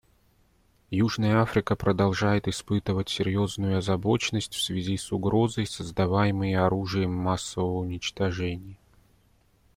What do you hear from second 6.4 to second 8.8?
оружием массового уничтожения.